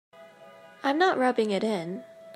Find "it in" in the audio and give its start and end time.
1.51-2.03